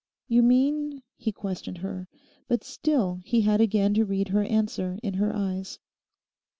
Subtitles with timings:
[0.27, 2.07] 'You mean?' he questioned her;
[2.47, 5.77] but still he had again to read her answer in her eyes.